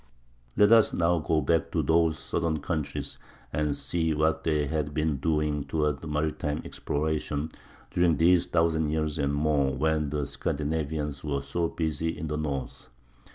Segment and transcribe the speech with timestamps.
[0.57, 3.19] Let us now go back to those southern countries
[3.53, 7.51] and see what they had been doing toward maritime exploration
[7.91, 12.87] during these thousand years and more when the Scandinavians were so busy in the north.